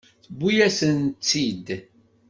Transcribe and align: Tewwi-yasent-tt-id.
Tewwi-yasent-tt-id. 0.25 1.67